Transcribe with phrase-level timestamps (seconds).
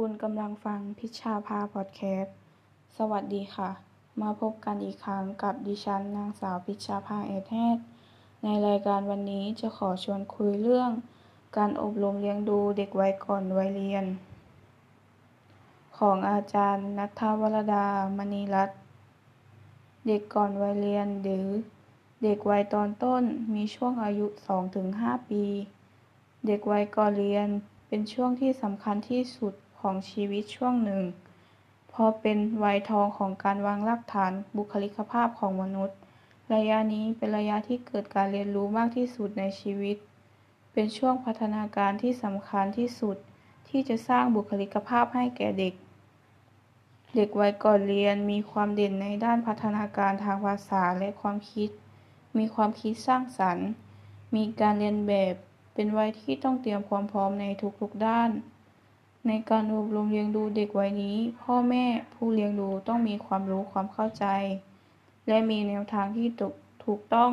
[0.00, 2.34] คุณกำลังฟังพิชชาภาพอดแคสต์
[2.96, 3.70] สวัสดีค่ะ
[4.20, 7.78] มาพบกันอีกครั้งกับดิฉันนางสาวพิชชาภาเอทแฮด
[8.42, 10.90] ในรายการวันนี้จะขอชวนคุยเรื่อง
[11.56, 14.04] การอบรมเลี้ยงดูเด็กวัยก่อนวัยเรียน
[15.98, 17.86] ของอาจารย์นัทวรดา
[18.16, 18.78] มณีรัตน์
[20.06, 21.46] เด็กก่อนวัยเรียนหรือ
[22.22, 23.22] เด็กวัยตอนต้น
[23.54, 24.26] มีช่วงอายุ
[24.78, 25.44] 2-5 ปี
[26.46, 27.48] เด็กวัยก่อนเรียน
[27.88, 29.54] เป็นช่วงที่สำคัญที่สุด
[29.84, 31.04] ของชีวิตช่วงหนึ่ง
[31.94, 35.98] พราะเป็นวัยทองของการวางรากฐานบุคลิกภาพของมนุษย์
[36.54, 39.96] ระยะนี้เป็นระยะที่เกิดการเรียนรู้มากที่สุดในชีวิต
[40.72, 43.16] เป็นช่วงพัฒนาการที่สำคัญที่สุด
[43.68, 45.74] ที่จะสร้างบุคลิกภาพให้แก่เด็ก
[47.16, 51.70] เด็กวัยก่อนเรียนมีความเด่นในด้านพัฒนาการทางภาษาและความคิด
[52.38, 53.68] มีความคิดสร้างสรรค์
[54.34, 55.34] มีการเรียนแบบ
[55.74, 57.44] เป็นวัยที่ต้องเตรียมความพร้อมใน
[57.80, 58.30] ทุกๆด้าน
[59.26, 64.26] ในการอบรมเลี้ยงดูเด็กวัยนี้ พ่อแม่ผู้เลี้ยงดูต้องมีความรู้ความเข้าใจ
[65.28, 66.28] และมีแนวทางที่
[66.84, 67.32] ถูกต้อง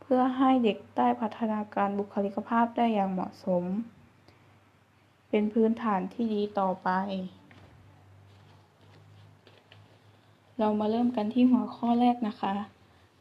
[0.00, 3.64] เพื่อให้เด็กได้พัฒนาการบุคลิกภาพได้อย่างเหมาะสม
[5.28, 6.90] เป็นพื้นฐานที่ดีต่อไป
[10.58, 12.54] เรามาเริ่มกันที่หัวข้อแรกนะคะ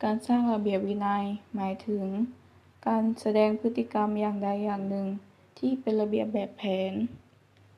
[0.03, 2.05] การสร้างระเบียบวินัยหมายถึง
[2.87, 5.07] การแสดงพฤติกรรมอย่างใดอย่างหนึ่ง
[5.57, 6.93] ที่เป็นระเบียบแบบแผน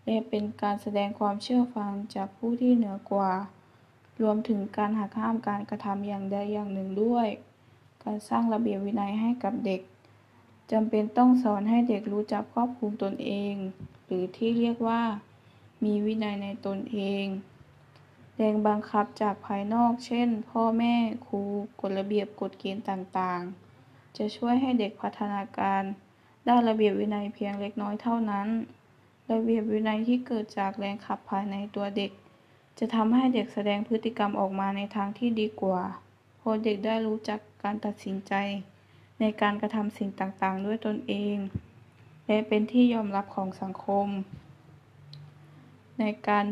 [0.06, 3.32] และเป็นการแสดงความเชื่อฟังจากผู้ที่เหนือกว่า
[4.22, 7.28] รวมถึงการหักห้ามการกระทำอย่างใดอย่างหนึ่งด้วย
[8.04, 9.82] การสร้างระเบียบวินัยให้กับเด็ก
[10.72, 13.56] จำเป็นต้องสอนให้เด็กรู้จักควบคุมตนเอง
[14.06, 15.02] หรือที่เรียกว่า
[15.84, 17.26] มีวินัยในตนเอง
[18.38, 20.96] แรงบังคับจากภายนอก เช่น พ่อแม่
[21.28, 21.42] ครู
[21.82, 25.84] กฎระเบียบ กฎเกณฑ์ต่างๆ จะช่วยให้เด็กพัฒนาการ
[26.48, 28.48] ด้านระเบียบวินัยเพียงเล็กน้อยเท่านั้น
[29.32, 32.12] ระเบียบวินัยที่เกิดจากแรงขับภายในตัวเด็ก
[32.80, 35.82] จะทำให้เด็กแสดงพฤติกรรมออกมาในทางที่ดีกว่า
[36.38, 38.34] เพราะเด็กได้รู้จักการตัดสินใจ
[39.20, 41.38] ในการกระทำสิ่งต่างๆ ด้วยตนเอง
[42.28, 44.08] และเป็นที่ยอมรับของสังคม
[46.00, 46.46] ในการ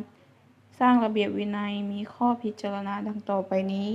[0.79, 3.91] สร้างระเบียบวินัยมีข้อพิจารณาดังต่อไปนี้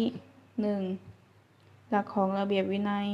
[1.15, 1.89] 1.
[1.91, 3.09] หลักของระเบียบวินัย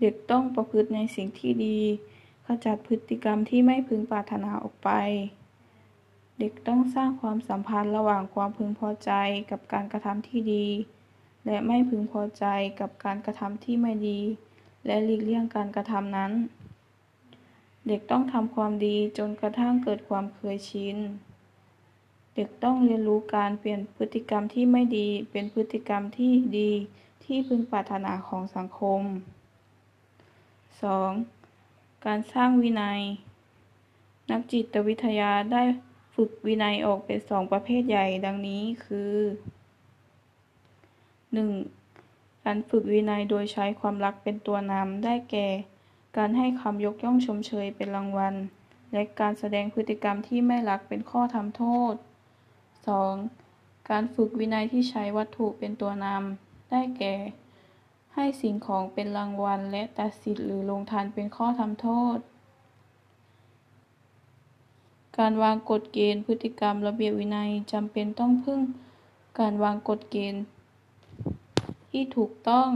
[0.00, 1.78] เด็กต้องประพฤติในสิ่งที่ดี
[2.46, 4.90] ขจัดพฤติกรรมที่ไม่พึงปรารถนาออกไป
[6.38, 9.12] เด็กต้องสร้างความสัมพันธ์ระหว่างความพึงพอใจ
[9.50, 10.66] กับการกระทำที่ดี
[11.46, 12.44] และไม่พึงพอใจ
[12.80, 14.20] กับการกระทำที่ไม่ดี
[14.86, 16.32] และหลีกเลี่ยงการกระทำนั้น
[17.86, 20.96] เด็กต้องทำความดีจนกระทั่งเกิดความเคยชิน
[22.34, 26.70] เด็กต้องเรียนรู้การเปลี่ยนพฤติกรรมที่ไม่ดีเป็นพฤติกรรมที่ดี
[27.24, 29.02] ที่พึงปรารถนาของสังคม
[30.80, 31.39] 2.
[32.06, 33.00] การสร้างวินัย
[34.30, 35.62] นักจิตวิทยาได้
[36.14, 39.14] ฝึกวินัยออกเป็นสองประเภทใหญ่ดังนี้คือ
[41.62, 42.44] 1.
[42.44, 45.48] การฝึกวินัยโดยใช้ความรักเป็นตัวนำได้แก่
[46.16, 48.34] การให้คำยกย่องชมเชยเป็นรางวัล
[48.92, 51.94] และการแสดงพฤติกรรมที่ไม่รักเป็นข้อทำโทษ
[53.12, 53.90] 2.
[53.90, 57.14] การฝึกวินัยที่ใช้วัตถุเป็นตัวนำได้แก่
[58.14, 62.18] ให้สิ่งของเป็นรางวัล และตัดสิทธิ์หรือลงทันเป็นข้อทำโทษ
[65.18, 68.60] การวางกฎเกณฑ์พฤติกรรมระเบียบวินัยจำเป็นต้องพึ่ง
[69.38, 70.42] การวางกฎเกณฑ์
[71.90, 72.68] ที่ถูกต้อง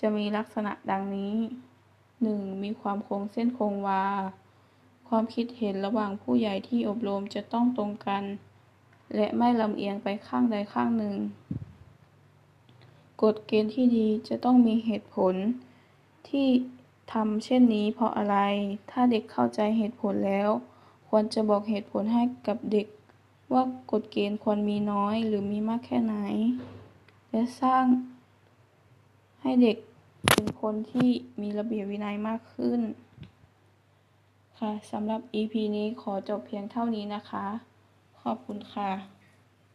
[0.00, 1.34] จะมีลักษณะดังนี้
[1.98, 2.62] 1.
[2.62, 4.04] มีความคงเส้นคงวา
[5.08, 8.24] ความคิดเห็นระหว่างผู้ใหญ่ที่อบรมจะต้องตรงกัน
[9.14, 11.14] และไม่ลำเอียงไปข้างใดข้างหนึ่ง
[13.22, 15.34] กฎเกณฑ์ที่ดีจะต้องมีเหตุผล
[16.28, 16.48] ที่
[17.12, 18.36] ทำเช่นนี้เพราะอะไร
[18.90, 20.50] ถ้าเด็กเข้าใจเหตุผลแล้ว
[21.08, 22.86] ควรจะบอกเหตุผลให้กับเด็ก
[23.52, 26.16] ว่ากฎเกณฑ์ควรมีน้อยหรือมีมากแค่ไหน
[27.30, 27.84] และสร้าง
[29.42, 29.76] ให้เด็ก
[30.30, 31.10] เป็นคนที่
[31.40, 32.80] มีระเบียบวินัยมากขึ้น
[34.58, 37.46] ค่ะสำหรับ EP นี้ขอจบเพียงเท่านี้นะคะ
[38.22, 38.90] ขอบคุณค่ะ